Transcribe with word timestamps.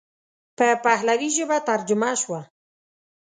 په 0.57 0.67
پهلوي 0.85 1.29
ژبه 1.37 1.57
ترجمه 1.69 2.11
شوه. 2.21 2.39